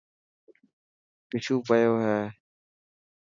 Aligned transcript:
ششو 1.29 1.55
پيو 1.67 1.91
هي. 2.03 2.19